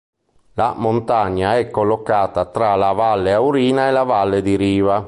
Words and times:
La 0.55 0.73
montagna 0.75 1.57
è 1.59 1.69
collocata 1.69 2.45
tra 2.45 2.73
la 2.73 2.91
Valle 2.91 3.33
Aurina 3.33 3.87
e 3.87 3.91
la 3.91 4.01
Valle 4.01 4.41
di 4.41 4.55
Riva. 4.55 4.99